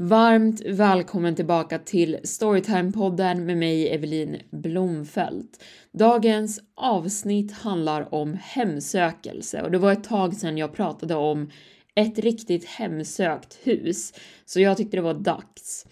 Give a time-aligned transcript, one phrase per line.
[0.00, 5.64] Varmt välkommen tillbaka till Storytime-podden med mig Evelin Blomfelt.
[5.92, 11.50] Dagens avsnitt handlar om hemsökelse och det var ett tag sedan jag pratade om
[11.94, 14.12] ett riktigt hemsökt hus,
[14.44, 15.86] så jag tyckte det var dags.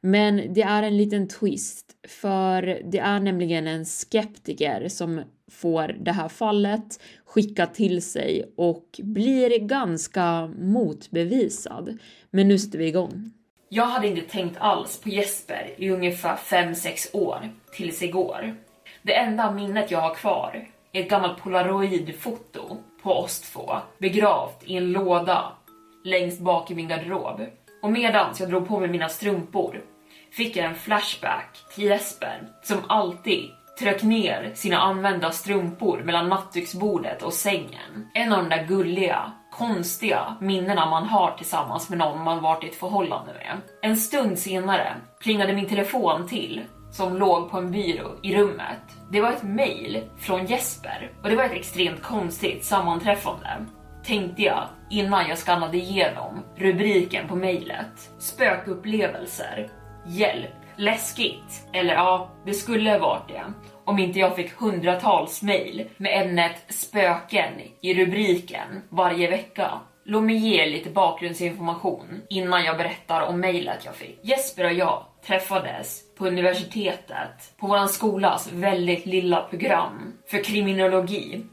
[0.00, 6.12] Men det är en liten twist, för det är nämligen en skeptiker som får det
[6.12, 11.98] här fallet skickat till sig och blir ganska motbevisad.
[12.30, 13.32] Men nu sätter vi igång.
[13.72, 18.54] Jag hade inte tänkt alls på Jesper i ungefär 5-6 år, tills igår.
[19.02, 24.76] Det enda minnet jag har kvar är ett gammalt polaroidfoto på oss två, begravt i
[24.76, 25.52] en låda
[26.04, 27.40] längst bak i min garderob.
[27.82, 29.80] Och medans jag drog på mig mina strumpor
[30.32, 37.22] fick jag en flashback till Jesper som alltid tröck ner sina använda strumpor mellan nattduksbordet
[37.22, 38.08] och sängen.
[38.14, 42.68] En av de där gulliga, konstiga minnena man har tillsammans med någon man varit i
[42.68, 43.60] ett förhållande med.
[43.82, 46.60] En stund senare plingade min telefon till
[46.90, 48.80] som låg på en byrå i rummet.
[49.10, 53.66] Det var ett mail från Jesper och det var ett extremt konstigt sammanträffande
[54.04, 58.10] tänkte jag innan jag skannade igenom rubriken på mejlet.
[58.18, 59.68] Spökupplevelser.
[60.06, 60.50] Hjälp.
[60.76, 61.68] Läskigt.
[61.72, 63.44] Eller ja, det skulle ha varit det.
[63.84, 69.80] Om inte jag fick hundratals mejl med ämnet spöken i rubriken varje vecka.
[70.04, 74.18] Låt mig ge lite bakgrundsinformation innan jag berättar om mejlet jag fick.
[74.22, 81.44] Jesper och jag träffades på universitetet på vår skolas väldigt lilla program för kriminologi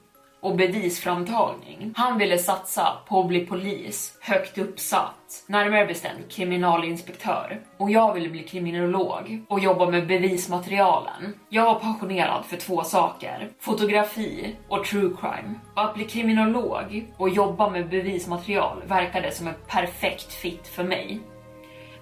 [0.42, 1.94] och bevisframtagning.
[1.96, 7.62] Han ville satsa på att bli polis, högt uppsatt, närmare bestämt kriminalinspektör.
[7.78, 11.34] Och jag ville bli kriminolog och jobba med bevismaterialen.
[11.50, 15.54] Jag var passionerad för två saker, fotografi och true crime.
[15.76, 21.20] Och att bli kriminolog och jobba med bevismaterial verkade som en perfekt fit för mig.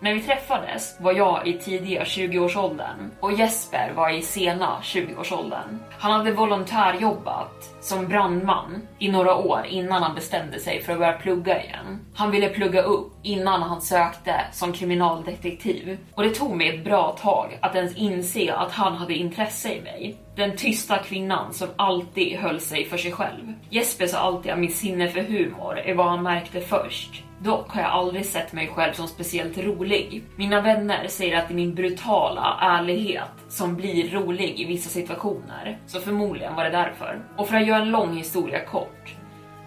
[0.05, 5.79] När vi träffades var jag i tidiga 20-årsåldern och Jesper var i sena 20-årsåldern.
[5.99, 11.13] Han hade volontärjobbat som brandman i några år innan han bestämde sig för att börja
[11.13, 11.99] plugga igen.
[12.15, 17.17] Han ville plugga upp innan han sökte som kriminaldetektiv och det tog mig ett bra
[17.21, 20.17] tag att ens inse att han hade intresse i mig.
[20.35, 23.53] Den tysta kvinnan som alltid höll sig för sig själv.
[23.69, 27.23] Jesper sa alltid att mitt sinne för humor är vad han märkte först.
[27.45, 30.23] Dock har jag aldrig sett mig själv som speciellt rolig.
[30.35, 35.79] Mina vänner säger att det är min brutala ärlighet som blir rolig i vissa situationer,
[35.87, 37.19] så förmodligen var det därför.
[37.37, 39.15] Och för att göra en lång historia kort,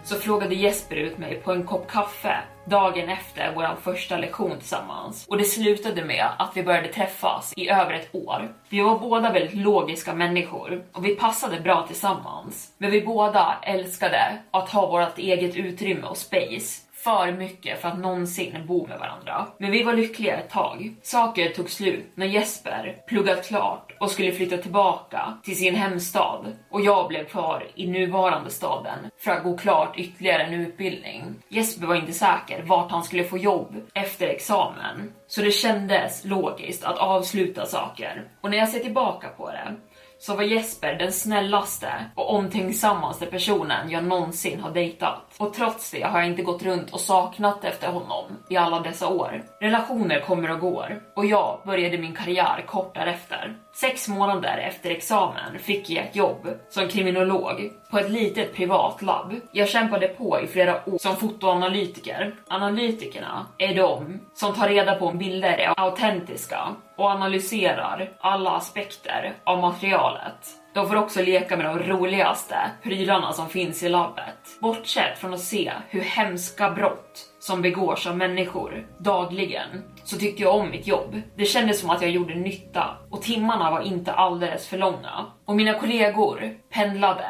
[0.03, 2.35] så frågade Jesper ut mig på en kopp kaffe
[2.65, 5.27] dagen efter vår första lektion tillsammans.
[5.27, 8.53] Och det slutade med att vi började träffas i över ett år.
[8.69, 12.73] Vi var båda väldigt logiska människor och vi passade bra tillsammans.
[12.77, 17.99] Men vi båda älskade att ha vårt eget utrymme och space för mycket för att
[17.99, 19.47] någonsin bo med varandra.
[19.57, 20.95] Men vi var lyckliga ett tag.
[21.01, 26.81] Saker tog slut när Jesper pluggat klart och skulle flytta tillbaka till sin hemstad och
[26.81, 31.23] jag blev kvar i nuvarande staden för att gå klart ytterligare en utbildning.
[31.49, 36.83] Jesper var inte säker vart han skulle få jobb efter examen, så det kändes logiskt
[36.83, 38.23] att avsluta saker.
[38.41, 39.75] Och när jag ser tillbaka på det
[40.19, 45.28] så var Jesper den snällaste och omtänksammaste personen jag någonsin har dejtat.
[45.39, 49.07] Och trots det har jag inte gått runt och saknat efter honom i alla dessa
[49.07, 49.43] år.
[49.59, 53.55] Relationer kommer och går och jag började min karriär kort därefter.
[53.73, 59.35] Sex månader efter examen fick jag ett jobb som kriminolog på ett litet privat labb.
[59.51, 62.35] Jag kämpade på i flera år som fotoanalytiker.
[62.47, 66.59] Analytikerna är de som tar reda på om bilder är autentiska
[66.95, 70.55] och analyserar alla aspekter av materialet.
[70.73, 74.59] De får också leka med de roligaste prylarna som finns i labbet.
[74.59, 80.55] Bortsett från att se hur hemska brott som begås av människor dagligen så tyckte jag
[80.55, 81.21] om mitt jobb.
[81.35, 85.25] Det kändes som att jag gjorde nytta och timmarna var inte alldeles för långa.
[85.45, 87.29] Och mina kollegor pendlade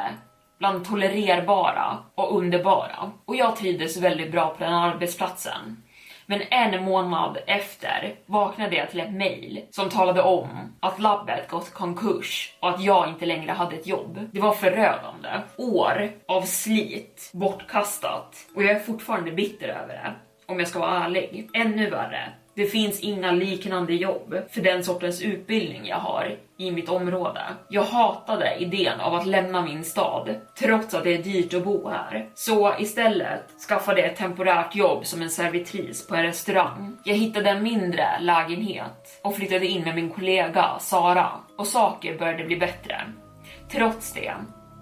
[0.60, 3.12] bland tolererbara och underbara.
[3.26, 5.84] Och jag trivdes väldigt bra på den arbetsplatsen.
[6.30, 11.74] Men en månad efter vaknade jag till ett mail som talade om att labbet gått
[11.74, 14.20] konkurs och att jag inte längre hade ett jobb.
[14.32, 15.30] Det var förödande.
[15.58, 20.14] År av slit bortkastat och jag är fortfarande bitter över det.
[20.46, 21.50] Om jag ska vara ärlig.
[21.54, 26.90] Ännu värre det finns inga liknande jobb för den sortens utbildning jag har i mitt
[26.90, 27.42] område.
[27.70, 31.90] Jag hatade idén av att lämna min stad, trots att det är dyrt att bo
[31.90, 32.30] här.
[32.36, 36.98] Så istället skaffade jag ett temporärt jobb som en servitris på en restaurang.
[37.04, 42.44] Jag hittade en mindre lägenhet och flyttade in med min kollega Sara och saker började
[42.44, 43.02] bli bättre.
[43.72, 44.34] Trots det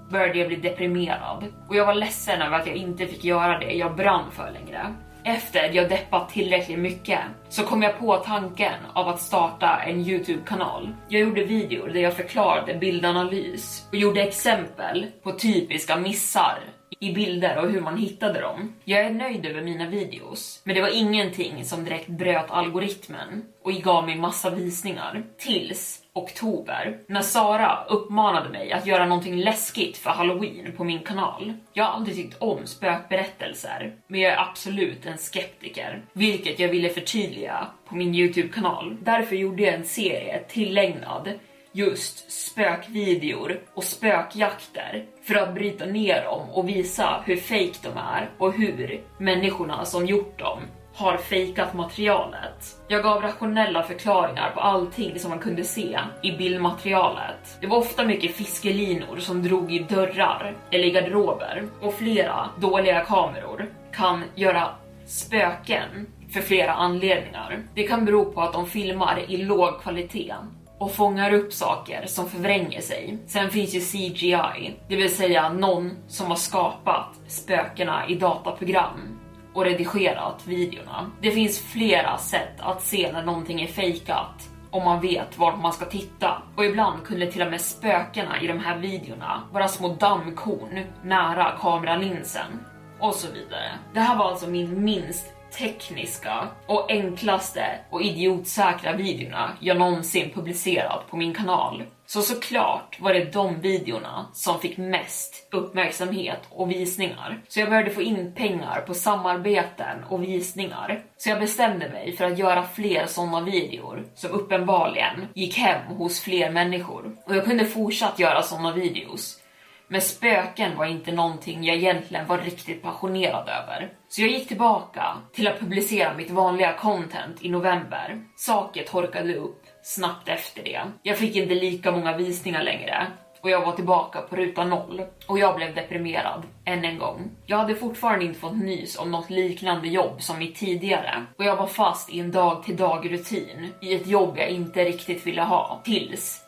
[0.10, 3.72] började jag bli deprimerad och jag var ledsen över att jag inte fick göra det
[3.72, 4.94] jag brann för längre.
[5.28, 7.20] Efter jag deppat tillräckligt mycket
[7.50, 10.96] så kom jag på tanken av att starta en Youtube-kanal.
[11.10, 16.60] Jag gjorde videor där jag förklarade bildanalys och gjorde exempel på typiska missar
[17.00, 18.74] i bilder och hur man hittade dem.
[18.84, 23.72] Jag är nöjd över mina videos, men det var ingenting som direkt bröt algoritmen och
[23.72, 25.24] gav mig massa visningar.
[25.38, 31.54] Tills oktober, när Sara uppmanade mig att göra någonting läskigt för halloween på min kanal.
[31.74, 36.90] Jag har aldrig tyckt om spökberättelser, men jag är absolut en skeptiker, vilket jag ville
[36.90, 38.98] förtydliga på min Youtube-kanal.
[39.02, 41.30] Därför gjorde jag en serie tillägnad
[41.72, 48.30] just spökvideor och spökjakter för att bryta ner dem och visa hur fake de är
[48.38, 50.60] och hur människorna som gjort dem
[50.98, 52.78] har fejkat materialet.
[52.88, 57.58] Jag gav rationella förklaringar på allting som man kunde se i bildmaterialet.
[57.62, 63.06] Det var ofta mycket fiskelinor som drog i dörrar eller i garderober och flera dåliga
[63.06, 64.70] kameror kan göra
[65.06, 67.60] spöken för flera anledningar.
[67.74, 70.36] Det kan bero på att de filmar i låg kvalitet
[70.78, 73.18] och fångar upp saker som förvränger sig.
[73.28, 79.17] Sen finns ju CGI, det vill säga någon som har skapat spökena i dataprogram
[79.58, 81.12] och redigerat videorna.
[81.22, 85.74] Det finns flera sätt att se när någonting är fejkat om man vet vart man
[85.74, 86.42] ska titta.
[86.56, 91.58] Och ibland kunde till och med spökena i de här videorna vara små dammkorn nära
[91.62, 92.60] kameralinsen
[93.00, 93.72] och så vidare.
[93.94, 101.10] Det här var alltså min minst tekniska och enklaste och idiotsäkra videorna jag någonsin publicerat
[101.10, 101.84] på min kanal.
[102.10, 107.42] Så såklart var det de videorna som fick mest uppmärksamhet och visningar.
[107.48, 111.04] Så jag började få in pengar på samarbeten och visningar.
[111.18, 116.20] Så jag bestämde mig för att göra fler sådana videor som uppenbarligen gick hem hos
[116.20, 117.16] fler människor.
[117.26, 119.40] Och jag kunde fortsatt göra sådana videos
[119.88, 123.92] men spöken var inte någonting jag egentligen var riktigt passionerad över.
[124.10, 128.22] Så jag gick tillbaka till att publicera mitt vanliga content i november.
[128.36, 130.82] Saker torkade upp snabbt efter det.
[131.04, 133.08] Jag fick inte lika många visningar längre
[133.42, 137.32] och jag var tillbaka på ruta noll och jag blev deprimerad än en gång.
[137.46, 141.56] Jag hade fortfarande inte fått nys om något liknande jobb som mitt tidigare och jag
[141.56, 145.42] var fast i en dag till dag rutin i ett jobb jag inte riktigt ville
[145.42, 146.42] ha tills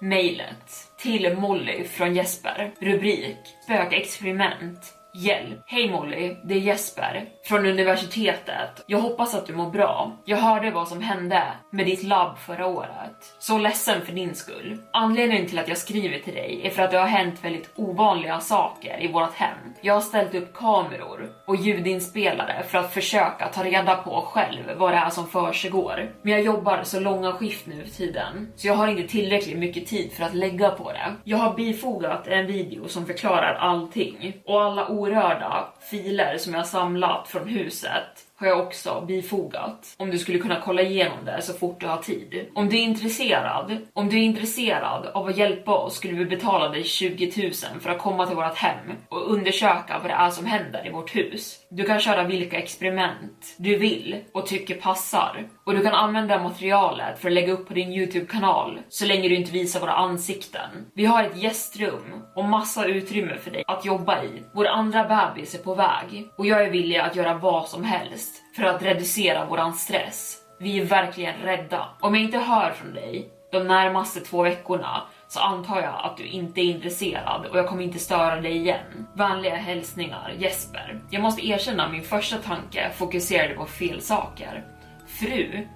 [0.00, 2.72] mejlet till Molly från Jesper.
[2.80, 5.62] Rubrik Spökexperiment Hjälp!
[5.66, 8.84] Hej Molly, det är Jesper från universitetet.
[8.86, 10.12] Jag hoppas att du mår bra.
[10.24, 13.34] Jag hörde vad som hände med ditt labb förra året.
[13.38, 14.78] Så ledsen för din skull.
[14.92, 18.40] Anledningen till att jag skriver till dig är för att det har hänt väldigt ovanliga
[18.40, 19.58] saker i vårt hem.
[19.80, 24.92] Jag har ställt upp kameror och ljudinspelare för att försöka ta reda på själv vad
[24.92, 26.10] det är som försiggår.
[26.22, 29.86] Men jag jobbar så långa skift nu för tiden, så jag har inte tillräckligt mycket
[29.86, 31.14] tid för att lägga på det.
[31.24, 36.66] Jag har bifogat en video som förklarar allting och alla orörda filer som jag har
[36.66, 39.94] samlat från huset har jag också bifogat.
[39.96, 42.46] Om du skulle kunna kolla igenom det så fort du har tid.
[42.54, 46.68] Om du är intresserad, om du är intresserad av att hjälpa oss skulle vi betala
[46.68, 50.46] dig 20 000 för att komma till vårt hem och undersöka vad det är som
[50.46, 51.58] händer i vårt hus.
[51.70, 55.44] Du kan köra vilka experiment du vill och tycker passar.
[55.66, 59.34] Och du kan använda materialet för att lägga upp på din Youtube-kanal så länge du
[59.34, 60.70] inte visar våra ansikten.
[60.94, 64.42] Vi har ett gästrum och massa utrymme för dig att jobba i.
[64.54, 68.42] Vår andra bebis är på väg och jag är villig att göra vad som helst
[68.56, 70.36] för att reducera våran stress.
[70.60, 71.88] Vi är verkligen rädda.
[72.00, 76.26] Om jag inte hör från dig de närmaste två veckorna så antar jag att du
[76.26, 79.06] inte är intresserad och jag kommer inte störa dig igen.
[79.14, 81.00] Vänliga hälsningar Jesper.
[81.10, 84.75] Jag måste erkänna min första tanke fokuserade på fel saker.
[85.20, 85.66] Fru,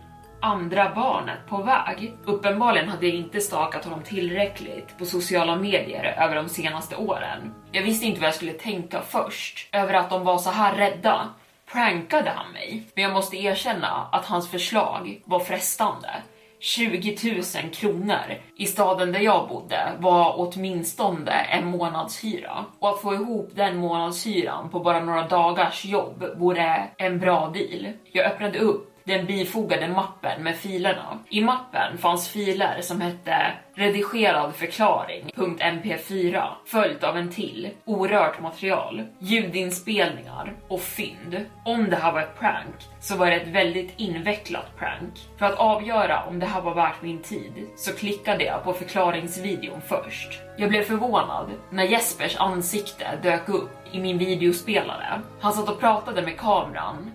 [0.40, 2.12] andra barnet på väg.
[2.24, 7.54] Uppenbarligen hade jag inte stakat honom tillräckligt på sociala medier över de senaste åren.
[7.72, 11.28] Jag visste inte vad jag skulle tänka först, över att de var så här rädda.
[11.72, 12.82] Prankade han mig?
[12.94, 16.10] Men jag måste erkänna att hans förslag var frestande.
[16.60, 17.16] 20
[17.62, 22.64] 000 kronor i staden där jag bodde var åtminstone en månadshyra.
[22.78, 27.92] Och att få ihop den månadshyran på bara några dagars jobb vore en bra deal.
[28.12, 31.18] Jag öppnade upp den bifogade mappen med filerna.
[31.28, 39.02] I mappen fanns filer som hette redigerad förklaring .mp4 följt av en till orört material,
[39.18, 41.46] ljudinspelningar och fynd.
[41.64, 45.12] Om det här var ett prank så var det ett väldigt invecklat prank.
[45.38, 49.80] För att avgöra om det här var värt min tid så klickade jag på förklaringsvideon
[49.80, 50.40] först.
[50.56, 55.20] Jag blev förvånad när Jespers ansikte dök upp i min videospelare.
[55.40, 57.10] Han satt och pratade med kameran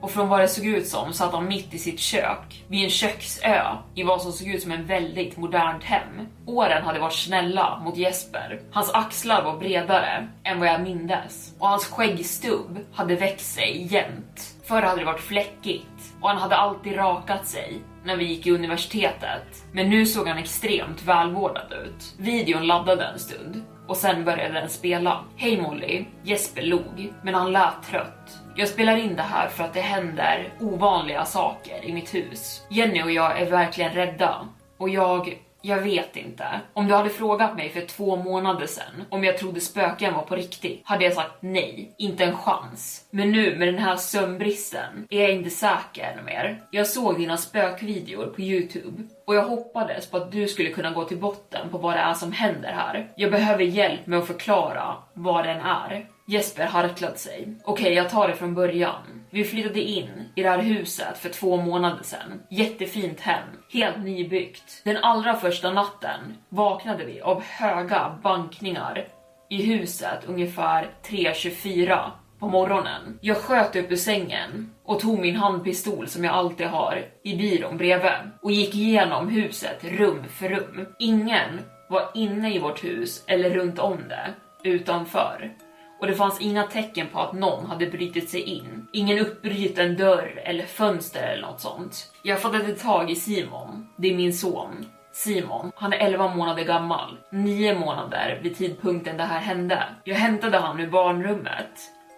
[0.00, 2.90] och från vad det såg ut som satt han mitt i sitt kök vid en
[2.90, 3.62] köksö
[3.94, 6.26] i vad som såg ut som en väldigt modernt hem.
[6.46, 8.60] Åren hade varit snälla mot Jesper.
[8.72, 14.56] Hans axlar var bredare än vad jag mindes och hans skäggstubb hade växt sig jämnt.
[14.64, 18.50] Förr hade det varit fläckigt och han hade alltid rakat sig när vi gick i
[18.50, 19.64] universitetet.
[19.72, 22.14] Men nu såg han extremt välvårdad ut.
[22.18, 25.24] Videon laddade en stund och sen började den spela.
[25.36, 28.38] Hej Molly, Jesper log, men han lät trött.
[28.58, 32.66] Jag spelar in det här för att det händer ovanliga saker i mitt hus.
[32.70, 34.48] Jenny och jag är verkligen rädda
[34.78, 36.44] och jag jag vet inte.
[36.72, 40.36] Om du hade frågat mig för två månader sedan om jag trodde spöken var på
[40.36, 43.06] riktigt hade jag sagt nej, inte en chans.
[43.10, 46.62] Men nu med den här sömnbristen är jag inte säker ännu mer.
[46.70, 51.04] Jag såg dina spökvideor på Youtube och jag hoppades på att du skulle kunna gå
[51.04, 53.12] till botten på vad det är som händer här.
[53.16, 56.06] Jag behöver hjälp med att förklara vad den är.
[56.28, 57.48] Jesper harklade sig.
[57.64, 59.02] Okej, okay, jag tar det från början.
[59.30, 62.42] Vi flyttade in i det här huset för två månader sedan.
[62.50, 64.82] Jättefint hem, helt nybyggt.
[64.84, 69.08] Den allra första natten vaknade vi av höga bankningar
[69.50, 73.18] i huset ungefär 3.24 på morgonen.
[73.20, 77.76] Jag sköt upp ur sängen och tog min handpistol som jag alltid har i byrån
[77.76, 80.86] bredvid och gick igenom huset rum för rum.
[80.98, 85.52] Ingen var inne i vårt hus eller runt om det, utanför
[86.00, 88.86] och det fanns inga tecken på att någon hade brutit sig in.
[88.92, 92.12] Ingen uppbruten dörr eller fönster eller något sånt.
[92.22, 94.86] Jag fattade tag i Simon, det är min son.
[95.12, 99.84] Simon, han är 11 månader gammal, 9 månader vid tidpunkten det här hände.
[100.04, 101.70] Jag hämtade han ur barnrummet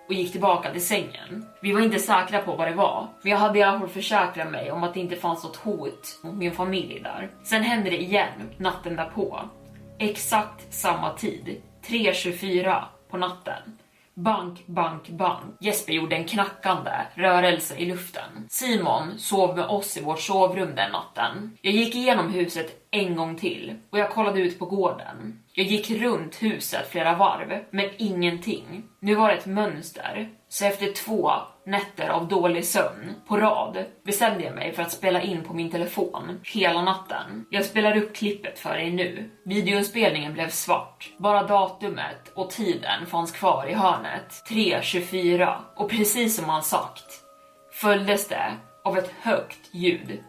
[0.09, 1.47] och gick tillbaka till sängen.
[1.63, 4.51] Vi var inte säkra på vad det var, men jag hade i alla fall försäkrat
[4.51, 7.31] mig om att det inte fanns något hot mot min familj där.
[7.43, 9.41] Sen hände det igen natten därpå.
[9.99, 13.79] Exakt samma tid, 3.24 på natten.
[14.15, 15.57] Bank, bank, bank.
[15.61, 18.47] Jesper gjorde en knackande rörelse i luften.
[18.49, 21.59] Simon sov med oss i vårt sovrum den natten.
[21.63, 25.45] Jag gick igenom huset en gång till och jag kollade ut på gården.
[25.53, 28.83] Jag gick runt huset flera varv, men ingenting.
[29.01, 30.29] Nu var det ett mönster.
[30.49, 31.33] Så efter två
[31.69, 35.71] nätter av dålig sömn på rad bestämde jag mig för att spela in på min
[35.71, 37.47] telefon hela natten.
[37.51, 39.31] Jag spelar upp klippet för dig nu.
[39.45, 41.11] Videoinspelningen blev svart.
[41.19, 44.45] Bara datumet och tiden fanns kvar i hörnet.
[44.49, 47.05] 3.24 och precis som han sagt
[47.73, 48.53] följdes det
[48.85, 50.23] av ett högt ljud.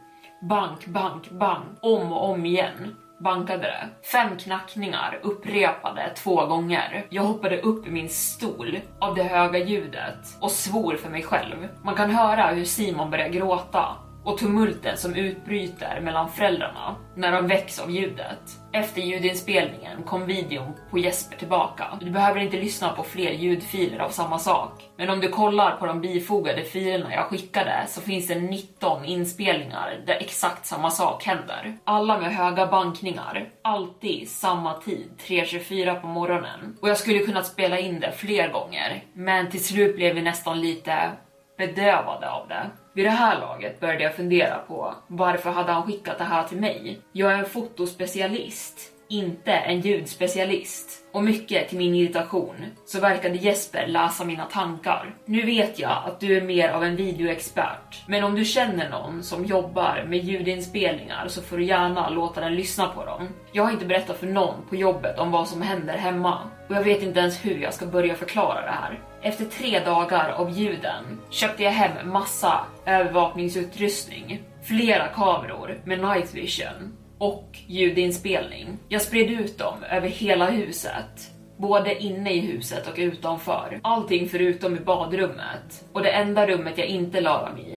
[0.49, 4.07] Bank, bank, bank, om och om igen bankade det.
[4.11, 7.05] Fem knackningar upprepade två gånger.
[7.09, 11.67] Jag hoppade upp i min stol av det höga ljudet och svor för mig själv.
[11.83, 17.47] Man kan höra hur Simon börjar gråta och tumulten som utbryter mellan föräldrarna när de
[17.47, 18.39] väcks av ljudet.
[18.71, 21.85] Efter ljudinspelningen kom videon på Jesper tillbaka.
[22.01, 24.89] Du behöver inte lyssna på fler ljudfiler av samma sak.
[24.97, 30.03] Men om du kollar på de bifogade filerna jag skickade så finns det 19 inspelningar
[30.05, 31.77] där exakt samma sak händer.
[31.83, 36.77] Alla med höga bankningar, alltid samma tid, 3.24 på morgonen.
[36.81, 40.61] Och jag skulle kunnat spela in det fler gånger, men till slut blev vi nästan
[40.61, 41.11] lite
[41.59, 42.69] bedövade av det.
[42.93, 46.57] Vid det här laget började jag fundera på varför hade han skickat det här till
[46.57, 47.01] mig?
[47.11, 51.05] Jag är en fotospecialist, inte en ljudspecialist.
[51.13, 55.15] Och mycket till min irritation så verkade Jesper läsa mina tankar.
[55.25, 59.23] Nu vet jag att du är mer av en videoexpert, men om du känner någon
[59.23, 63.29] som jobbar med ljudinspelningar så får du gärna låta den lyssna på dem.
[63.51, 66.39] Jag har inte berättat för någon på jobbet om vad som händer hemma
[66.69, 68.99] och jag vet inte ens hur jag ska börja förklara det här.
[69.21, 76.97] Efter tre dagar av ljuden köpte jag hem massa övervakningsutrustning, flera kameror med night vision
[77.17, 78.77] och ljudinspelning.
[78.87, 81.31] Jag spred ut dem över hela huset.
[81.57, 83.79] Både inne i huset och utanför.
[83.83, 85.85] Allting förutom i badrummet.
[85.93, 87.73] Och det enda rummet jag inte la dem i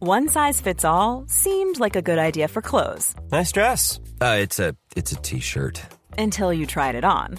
[0.00, 3.14] One size fits all seemed like a good idea for clothes.
[3.30, 4.00] Nice dress.
[4.20, 5.80] Uh, it's a it's a t-shirt.
[6.18, 7.38] Until you tried it on.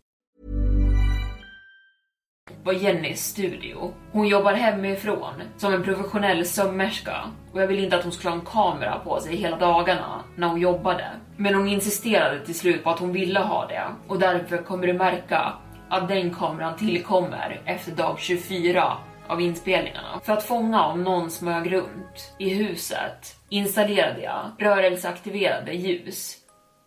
[2.63, 3.93] Var Jennys studio.
[4.11, 7.15] Hon jobbar hemifrån som en professionell sömmerska
[7.53, 10.47] och jag ville inte att hon skulle ha en kamera på sig hela dagarna när
[10.47, 11.05] hon jobbade.
[11.37, 14.93] Men hon insisterade till slut på att hon ville ha det och därför kommer du
[14.93, 15.53] märka
[15.89, 20.19] att den kameran tillkommer efter dag 24 av inspelningarna.
[20.23, 26.37] För att fånga om någon smög runt i huset installerade jag rörelseaktiverade ljus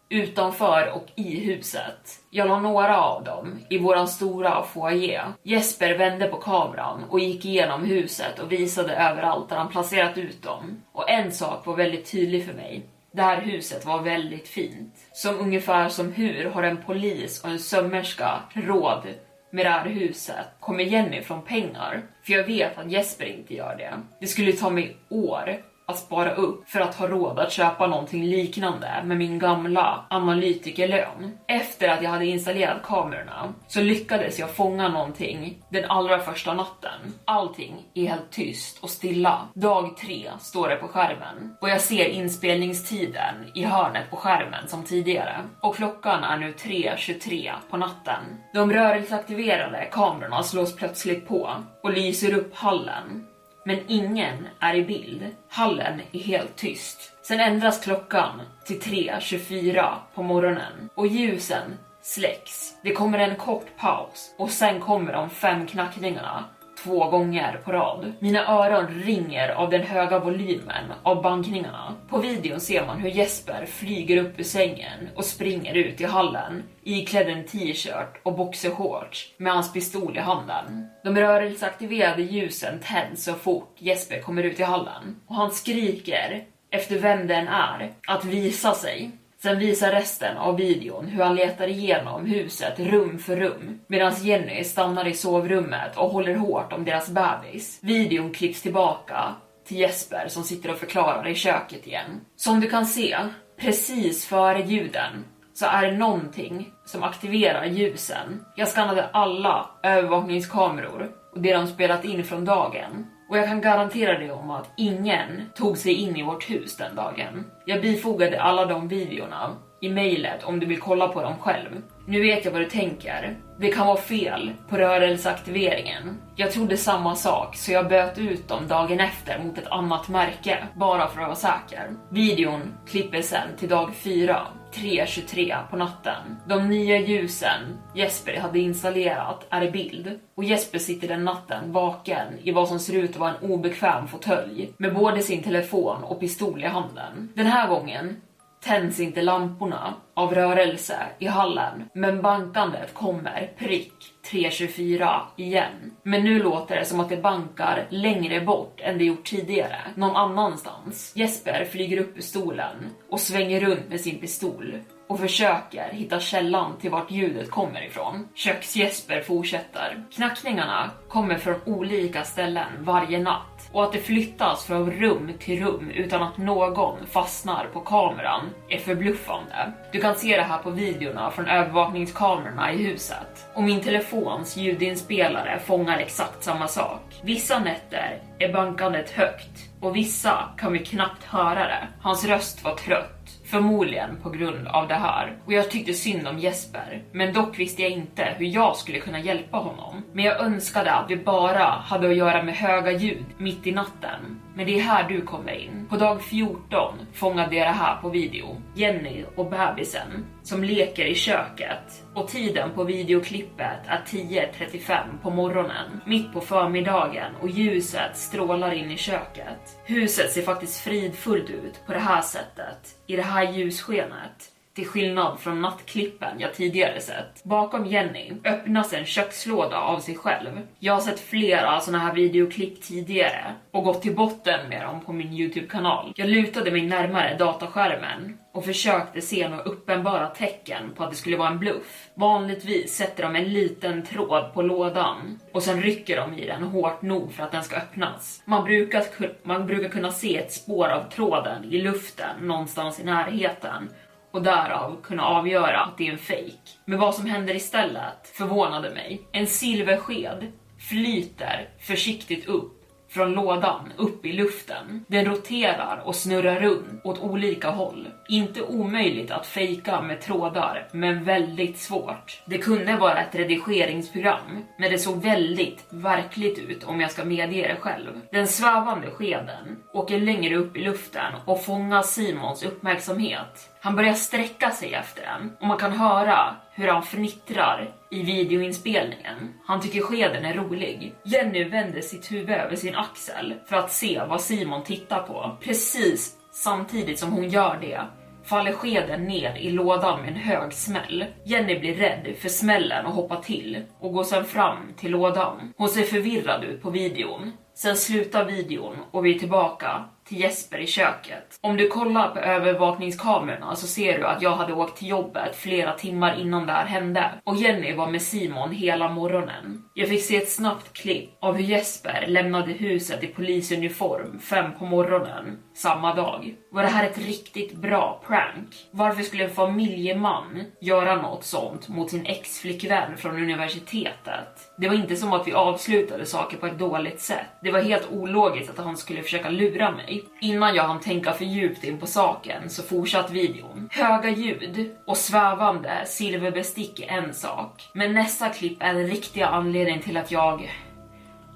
[0.09, 2.21] utanför och i huset.
[2.31, 5.33] Jag la några av dem i våran stora foyer.
[5.43, 10.43] Jesper vände på kameran och gick igenom huset och visade överallt där han placerat ut
[10.43, 10.83] dem.
[10.93, 12.83] Och en sak var väldigt tydlig för mig.
[13.13, 14.95] Det här huset var väldigt fint.
[15.13, 19.03] Som ungefär som hur har en polis och en sömmerska råd
[19.51, 20.47] med det här huset?
[20.61, 22.03] Kommer Jenny från pengar?
[22.23, 23.93] För jag vet att Jesper inte gör det.
[24.21, 28.25] Det skulle ta mig år att spara upp för att ha råd att köpa någonting
[28.25, 31.39] liknande med min gamla analytikerlön.
[31.49, 37.15] Efter att jag hade installerat kamerorna så lyckades jag fånga någonting den allra första natten.
[37.25, 39.49] Allting är helt tyst och stilla.
[39.55, 44.83] Dag tre står det på skärmen och jag ser inspelningstiden i hörnet på skärmen som
[44.83, 45.37] tidigare.
[45.61, 48.23] Och klockan är nu 3.23 på natten.
[48.55, 51.51] De rörelseaktiverade kamerorna slås plötsligt på
[51.83, 53.27] och lyser upp hallen
[53.65, 55.27] men ingen är i bild.
[55.49, 57.13] Hallen är helt tyst.
[57.23, 62.75] Sen ändras klockan till 3.24 på morgonen och ljusen släcks.
[62.83, 66.45] Det kommer en kort paus och sen kommer de fem knackningarna
[66.85, 68.13] två gånger på rad.
[68.19, 71.95] Mina öron ringer av den höga volymen av bankningarna.
[72.09, 76.63] På videon ser man hur Jesper flyger upp ur sängen och springer ut i hallen
[76.83, 80.89] iklädd en t-shirt och boxershorts med hans pistol i handen.
[81.05, 86.99] De rörelseaktiverade ljusen tänds så fort Jesper kommer ut i hallen och han skriker efter
[86.99, 89.11] vem den är att visa sig.
[89.45, 94.65] Sen visar resten av videon hur han letar igenom huset rum för rum medan Jenny
[94.65, 97.79] stannar i sovrummet och håller hårt om deras bebis.
[97.83, 99.35] Videon klipps tillbaka
[99.67, 102.21] till Jesper som sitter och förklarar i köket igen.
[102.37, 103.17] Som du kan se,
[103.61, 108.45] precis före ljuden så är det någonting som aktiverar ljusen.
[108.57, 114.19] Jag skannade alla övervakningskameror och det de spelat in från dagen och jag kan garantera
[114.19, 117.45] dig om att ingen tog sig in i vårt hus den dagen.
[117.65, 121.83] Jag bifogade alla de videorna i mejlet om du vill kolla på dem själv.
[122.07, 123.39] Nu vet jag vad du tänker.
[123.59, 126.21] Det kan vara fel på rörelseaktiveringen.
[126.37, 130.59] Jag trodde samma sak så jag böt ut dem dagen efter mot ett annat märke
[130.75, 131.91] bara för att vara säker.
[132.11, 136.37] Videon klipper sen till dag 4 3.23 på natten.
[136.47, 142.27] De nya ljusen Jesper hade installerat är i bild och Jesper sitter den natten vaken
[142.43, 146.21] i vad som ser ut att vara en obekväm fåtölj med både sin telefon och
[146.21, 147.33] pistol i handen.
[147.35, 148.17] Den här gången
[148.65, 153.93] tänds inte lamporna av rörelse i hallen, men bankandet kommer prick
[154.31, 155.93] 3.24 igen.
[156.03, 160.17] Men nu låter det som att det bankar längre bort än det gjort tidigare, någon
[160.17, 161.13] annanstans.
[161.17, 162.77] Jesper flyger upp ur stolen
[163.11, 168.29] och svänger runt med sin pistol och försöker hitta källan till vart ljudet kommer ifrån.
[168.35, 170.05] Köks-Jesper fortsätter.
[170.15, 175.91] Knackningarna kommer från olika ställen varje natt och att det flyttas från rum till rum
[175.91, 179.73] utan att någon fastnar på kameran är förbluffande.
[179.93, 185.59] Du kan se det här på videorna från övervakningskamerorna i huset och min telefons ljudinspelare
[185.59, 187.01] fångar exakt samma sak.
[187.23, 191.89] Vissa nätter är bankandet högt och vissa kan vi knappt höra det.
[192.01, 193.14] Hans röst var trött
[193.55, 195.37] Förmodligen på grund av det här.
[195.45, 197.03] Och jag tyckte synd om Jesper.
[197.13, 200.03] Men dock visste jag inte hur jag skulle kunna hjälpa honom.
[200.13, 204.41] Men jag önskade att vi bara hade att göra med höga ljud mitt i natten.
[204.55, 205.87] Men det är här du kommer in.
[205.91, 208.63] På dag 14 fångade jag det här på video.
[208.75, 216.01] Jenny och bebisen som leker i köket och tiden på videoklippet är 10.35 på morgonen,
[216.07, 219.79] mitt på förmiddagen och ljuset strålar in i köket.
[219.85, 224.54] Huset ser faktiskt fridfullt ut på det här sättet, i det här ljusskenet.
[224.75, 227.45] Till skillnad från nattklippen jag tidigare sett.
[227.45, 230.61] Bakom Jenny öppnas en kökslåda av sig själv.
[230.79, 235.13] Jag har sett flera såna här videoklipp tidigare och gått till botten med dem på
[235.13, 236.13] min Youtube-kanal.
[236.17, 241.37] Jag lutade mig närmare dataskärmen och försökte se några uppenbara tecken på att det skulle
[241.37, 242.09] vara en bluff.
[242.15, 247.03] Vanligtvis sätter de en liten tråd på lådan och sen rycker de i den hårt
[247.03, 248.43] nog för att den ska öppnas.
[248.45, 249.05] Man brukar,
[249.43, 253.89] man brukar kunna se ett spår av tråden i luften någonstans i närheten
[254.35, 256.71] och därav kunna avgöra att det är en fake.
[256.85, 259.21] Men vad som händer istället förvånade mig.
[259.33, 265.05] En silversked flyter försiktigt upp från lådan upp i luften.
[265.09, 268.09] Den roterar och snurrar runt åt olika håll.
[268.29, 272.43] Inte omöjligt att fejka med trådar, men väldigt svårt.
[272.47, 277.69] Det kunde vara ett redigeringsprogram, men det såg väldigt verkligt ut om jag ska medge
[277.69, 278.21] det själv.
[278.33, 283.71] Den svävande skeden åker längre upp i luften och fångar Simons uppmärksamhet.
[283.85, 289.55] Han börjar sträcka sig efter den och man kan höra hur han fnittrar i videoinspelningen.
[289.67, 291.15] Han tycker skeden är rolig.
[291.25, 295.57] Jenny vänder sitt huvud över sin axel för att se vad Simon tittar på.
[295.61, 298.01] Precis samtidigt som hon gör det
[298.45, 301.25] faller skeden ner i lådan med en hög smäll.
[301.45, 305.73] Jenny blir rädd för smällen och hoppar till och går sedan fram till lådan.
[305.77, 307.53] Hon ser förvirrad ut på videon.
[307.75, 311.59] Sen slutar videon och vi är tillbaka till Jesper i köket.
[311.61, 315.93] Om du kollar på övervakningskamerorna så ser du att jag hade åkt till jobbet flera
[315.93, 319.83] timmar innan det här hände och Jenny var med Simon hela morgonen.
[319.95, 324.85] Jag fick se ett snabbt klipp av hur Jesper lämnade huset i polisuniform fem på
[324.85, 326.55] morgonen samma dag.
[326.71, 328.87] Var det här ett riktigt bra prank?
[328.91, 334.73] Varför skulle en familjeman göra något sånt mot sin ex-flickvän från universitetet?
[334.79, 337.47] Det var inte som att vi avslutade saker på ett dåligt sätt.
[337.63, 340.25] Det var helt ologiskt att han skulle försöka lura mig.
[340.41, 343.89] Innan jag hann tänka för djupt in på saken så fortsatte videon.
[343.93, 347.89] Höga ljud och svävande silverbestick är en sak.
[347.93, 350.71] Men nästa klipp är den riktiga anledningen till att jag...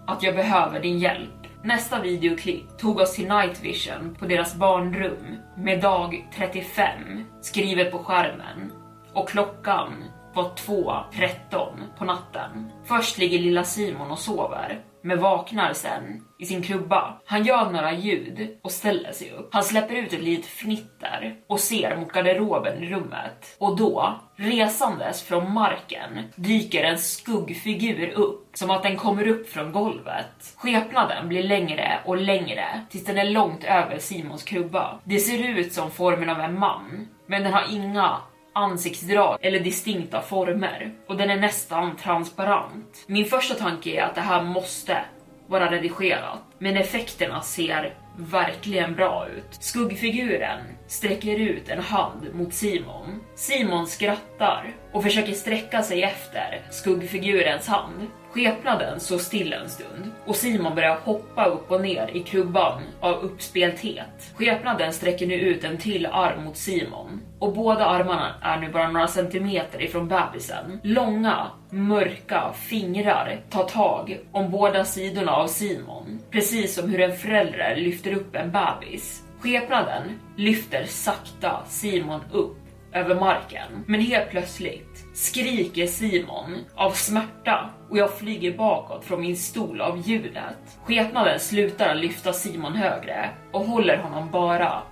[0.06, 1.37] att jag behöver din hjälp.
[1.62, 7.98] Nästa videoklipp tog oss till Night Vision på deras barnrum med dag 35 skrivet på
[7.98, 8.72] skärmen
[9.12, 11.66] och klockan var 2.13
[11.98, 12.70] på natten.
[12.84, 17.20] Först ligger lilla Simon och sover men vaknar sen i sin krubba.
[17.24, 19.48] Han gör några ljud och ställer sig upp.
[19.52, 23.56] Han släpper ut ett litet fnitter och ser mot garderoben i rummet.
[23.58, 29.72] Och då, resandes från marken, dyker en skuggfigur upp som att den kommer upp från
[29.72, 30.54] golvet.
[30.56, 35.00] Skepnaden blir längre och längre tills den är långt över Simons krubba.
[35.04, 38.16] Det ser ut som formen av en man, men den har inga
[38.58, 43.04] ansiktsdrag eller distinkta former och den är nästan transparent.
[43.06, 45.04] Min första tanke är att det här måste
[45.46, 49.56] vara redigerat, men effekterna ser verkligen bra ut.
[49.60, 53.20] Skuggfiguren sträcker ut en hand mot Simon.
[53.34, 58.06] Simon skrattar och försöker sträcka sig efter skuggfigurens hand.
[58.30, 63.14] Skepnaden står still en stund och Simon börjar hoppa upp och ner i krubban av
[63.14, 64.32] uppspelthet.
[64.34, 68.90] Skepnaden sträcker nu ut en till arm mot Simon och båda armarna är nu bara
[68.90, 70.80] några centimeter ifrån bebisen.
[70.82, 77.76] Långa, mörka fingrar tar tag om båda sidorna av Simon, precis som hur en förälder
[77.76, 79.24] lyfter upp en bebis.
[79.40, 82.56] Skepnaden lyfter sakta Simon upp
[82.92, 84.87] över marken, men helt plötsligt
[85.18, 90.78] skriker Simon av smärta och jag flyger bakåt från min stol av ljudet.
[90.84, 94.82] Skepnaden slutar lyfta Simon högre och håller honom bara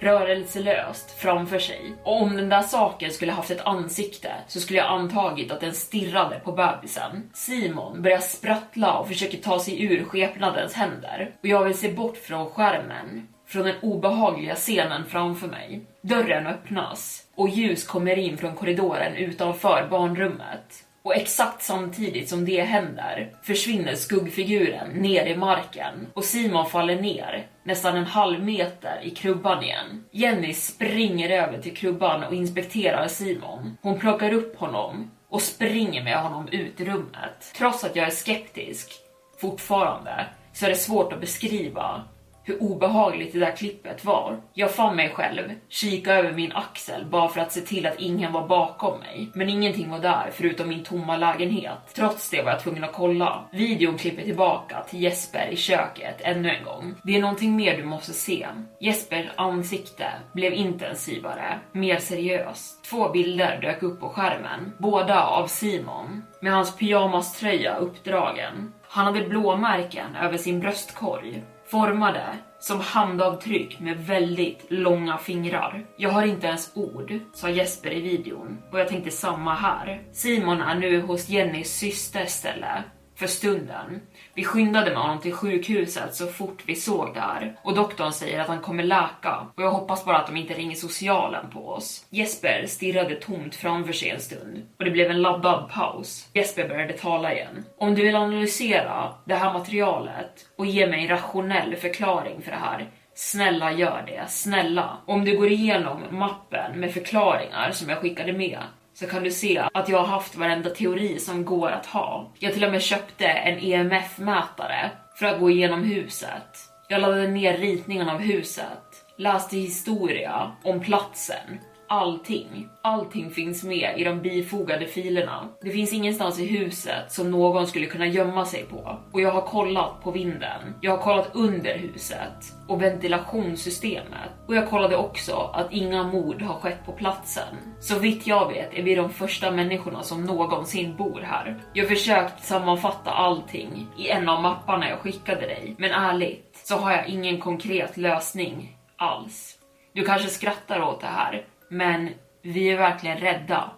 [0.00, 1.94] rörelselöst framför sig.
[2.04, 5.74] Och om den där saken skulle haft ett ansikte så skulle jag antagit att den
[5.74, 7.30] stirrade på bebisen.
[7.32, 12.16] Simon börjar sprattla och försöker ta sig ur skepnadens händer och jag vill se bort
[12.16, 15.80] från skärmen från den obehagliga scenen framför mig.
[16.02, 20.84] Dörren öppnas och ljus kommer in från korridoren utanför barnrummet.
[21.02, 27.46] Och exakt samtidigt som det händer försvinner skuggfiguren ner i marken och Simon faller ner
[27.62, 30.04] nästan en halv meter i krubban igen.
[30.10, 33.76] Jenny springer över till krubban och inspekterar Simon.
[33.82, 37.52] Hon plockar upp honom och springer med honom ut i rummet.
[37.56, 38.92] Trots att jag är skeptisk
[39.40, 42.04] fortfarande så är det svårt att beskriva
[42.44, 44.40] hur obehagligt det där klippet var.
[44.54, 48.32] Jag fann mig själv kika över min axel bara för att se till att ingen
[48.32, 49.30] var bakom mig.
[49.34, 51.78] Men ingenting var där förutom min tomma lägenhet.
[51.94, 53.44] Trots det var jag tvungen att kolla.
[53.52, 56.94] Videon klipper tillbaka till Jesper i köket ännu en gång.
[57.02, 58.46] Det är någonting mer du måste se.
[58.80, 62.84] Jespers ansikte blev intensivare, mer seriöst.
[62.84, 68.72] Två bilder dök upp på skärmen, båda av Simon med hans pyjamaströja uppdragen.
[68.88, 72.22] Han hade blåmärken över sin bröstkorg formade
[72.60, 75.86] som handavtryck med väldigt långa fingrar.
[75.96, 80.02] Jag har inte ens ord, sa Jesper i videon och jag tänkte samma här.
[80.12, 82.84] Simon är nu hos Jennys syster ställe
[83.22, 84.00] för stunden.
[84.34, 88.48] Vi skyndade med honom till sjukhuset så fort vi såg där och doktorn säger att
[88.48, 92.06] han kommer läka och jag hoppas bara att de inte ringer socialen på oss.
[92.10, 96.28] Jesper stirrade tomt framför sig en stund och det blev en laddad paus.
[96.34, 97.64] Jesper började tala igen.
[97.78, 102.56] Om du vill analysera det här materialet och ge mig en rationell förklaring för det
[102.56, 104.96] här Snälla gör det, snälla.
[105.06, 108.58] Om du går igenom mappen med förklaringar som jag skickade med
[109.02, 112.32] så kan du se att jag har haft varenda teori som går att ha.
[112.38, 116.68] Jag till och med köpte en EMF-mätare för att gå igenom huset.
[116.88, 121.58] Jag laddade ner ritningen av huset, läste historia om platsen
[121.92, 122.68] allting.
[122.82, 125.48] Allting finns med i de bifogade filerna.
[125.62, 128.98] Det finns ingenstans i huset som någon skulle kunna gömma sig på.
[129.12, 130.74] Och jag har kollat på vinden.
[130.80, 134.30] Jag har kollat under huset och ventilationssystemet.
[134.48, 137.56] Och jag kollade också att inga mord har skett på platsen.
[137.80, 141.62] Så vitt jag vet är vi de första människorna som någonsin bor här.
[141.72, 146.76] Jag har försökt sammanfatta allting i en av mapparna jag skickade dig, men ärligt så
[146.76, 149.58] har jag ingen konkret lösning alls.
[149.94, 152.08] Du kanske skrattar åt det här, men
[152.42, 153.70] vi är verkligen rädda.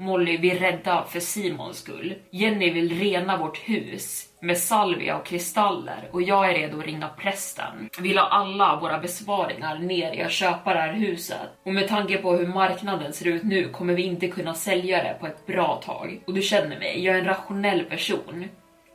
[0.00, 2.14] Molly, vi är rädda för Simons skull.
[2.30, 7.08] Jenny vill rena vårt hus med salvia och kristaller och jag är redo att ringa
[7.08, 7.88] prästen.
[8.00, 12.18] Vi la alla våra besparingar ner i att köpa det här huset och med tanke
[12.18, 15.82] på hur marknaden ser ut nu kommer vi inte kunna sälja det på ett bra
[15.84, 16.20] tag.
[16.26, 18.48] Och du känner mig, jag är en rationell person.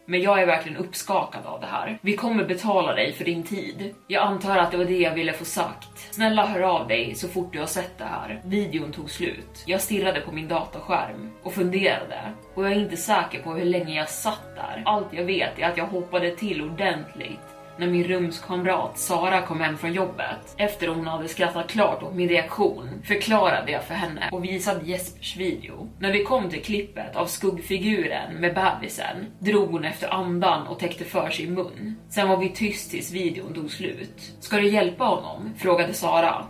[0.05, 1.97] Men jag är verkligen uppskakad av det här.
[2.01, 3.95] Vi kommer betala dig för din tid.
[4.07, 6.13] Jag antar att det var det jag ville få sagt.
[6.13, 8.41] Snälla hör av dig så fort du har sett det här.
[8.45, 9.63] Videon tog slut.
[9.65, 12.21] Jag stirrade på min dataskärm och funderade.
[12.53, 14.83] Och jag är inte säker på hur länge jag satt där.
[14.85, 19.77] Allt jag vet är att jag hoppade till ordentligt när min rumskamrat Sara kom hem
[19.77, 20.55] från jobbet.
[20.57, 25.37] Efter hon hade skrattat klart åt min reaktion förklarade jag för henne och visade Jespers
[25.37, 25.89] video.
[25.99, 31.05] När vi kom till klippet av skuggfiguren med bebisen drog hon efter andan och täckte
[31.05, 31.95] för sin mun.
[32.09, 34.35] Sen var vi tyst tills videon tog slut.
[34.39, 35.53] Ska du hjälpa honom?
[35.57, 36.45] frågade Sara.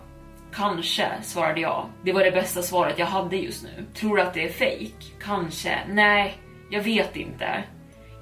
[0.54, 1.86] Kanske, svarade jag.
[2.04, 3.86] Det var det bästa svaret jag hade just nu.
[3.94, 4.96] Tror du att det är fejk?
[5.24, 5.80] Kanske.
[5.90, 6.34] Nej,
[6.70, 7.64] jag vet inte.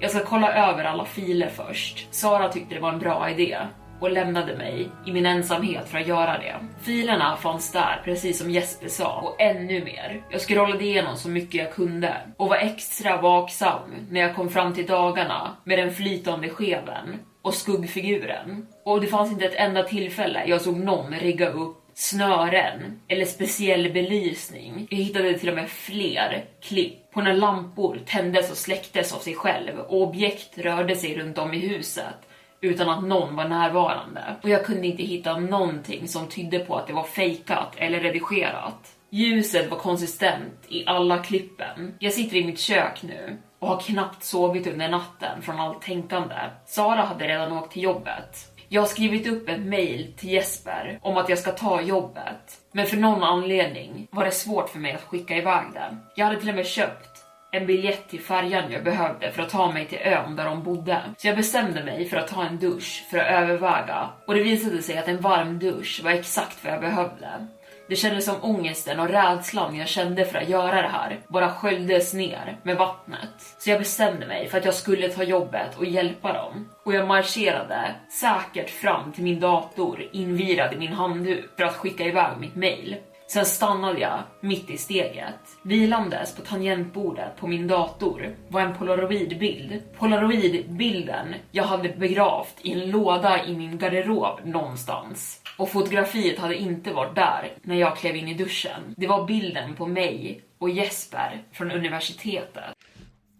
[0.02, 2.14] Jag ska kolla över alla filer först.
[2.14, 3.58] Sara tyckte det var en bra idé
[4.00, 6.54] och lämnade mig i min ensamhet för att göra det.
[6.82, 10.22] Filerna fanns där, precis som Jesper sa, och ännu mer.
[10.30, 14.74] Jag scrollade igenom så mycket jag kunde och var extra vaksam när jag kom fram
[14.74, 18.66] till dagarna med den flytande skeven och skuggfiguren.
[18.84, 23.92] Och det fanns inte ett enda tillfälle jag såg någon rigga upp snören eller speciell
[23.92, 24.86] belysning.
[24.90, 29.34] Jag hittade till och med fler klipp på när lampor tändes och släcktes av sig
[29.34, 32.14] själv och objekt rörde sig runt om i huset
[32.60, 34.36] utan att någon var närvarande.
[34.42, 38.96] Och jag kunde inte hitta någonting som tydde på att det var fejkat eller redigerat.
[39.10, 41.94] Ljuset var konsistent i alla klippen.
[41.98, 46.34] Jag sitter i mitt kök nu och har knappt sovit under natten från allt tänkande.
[46.66, 48.51] Sara hade redan åkt till jobbet.
[48.72, 52.86] Jag har skrivit upp ett mail till Jesper om att jag ska ta jobbet, men
[52.86, 55.96] för någon anledning var det svårt för mig att skicka iväg det.
[56.14, 59.72] Jag hade till och med köpt en biljett till färjan jag behövde för att ta
[59.72, 61.00] mig till ön där de bodde.
[61.16, 64.82] Så jag bestämde mig för att ta en dusch för att överväga och det visade
[64.82, 67.46] sig att en varm dusch var exakt vad jag behövde.
[67.92, 72.14] Det kändes som ångesten och rädslan jag kände för att göra det här bara sköljdes
[72.14, 73.56] ner med vattnet.
[73.58, 76.68] Så jag bestämde mig för att jag skulle ta jobbet och hjälpa dem.
[76.84, 82.04] Och jag marscherade säkert fram till min dator invirad i min handduk för att skicka
[82.04, 82.96] iväg mitt mail.
[83.26, 85.34] Sen stannade jag mitt i steget.
[85.62, 89.82] Vilandes på tangentbordet på min dator var en polaroidbild.
[89.98, 95.42] Polaroidbilden jag hade begravt i en låda i min garderob någonstans.
[95.58, 98.94] Och fotografiet hade inte varit där när jag klev in i duschen.
[98.96, 102.74] Det var bilden på mig och Jesper från universitetet.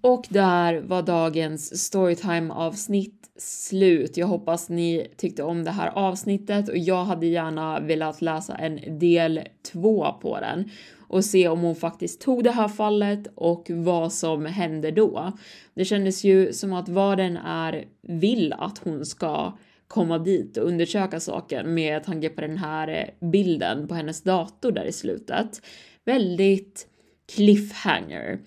[0.01, 4.17] Och där var dagens storytime avsnitt slut.
[4.17, 8.99] Jag hoppas ni tyckte om det här avsnittet och jag hade gärna velat läsa en
[8.99, 9.41] del
[9.73, 10.71] två på den
[11.09, 15.33] och se om hon faktiskt tog det här fallet och vad som hände då.
[15.75, 19.53] Det kändes ju som att vad den är vill att hon ska
[19.89, 24.85] komma dit och undersöka saken med tanke på den här bilden på hennes dator där
[24.85, 25.63] i slutet.
[26.05, 26.87] Väldigt
[27.35, 28.39] cliffhanger.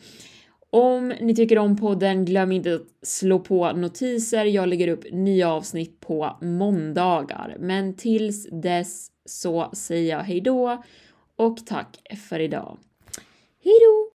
[0.76, 4.46] Om ni tycker om podden, glöm inte att slå på notiser.
[4.46, 7.58] Jag lägger upp nya avsnitt på måndagar.
[7.60, 10.84] Men tills dess så säger jag hejdå
[11.36, 11.98] och tack
[12.30, 12.78] för idag.
[13.64, 14.15] Hejdå!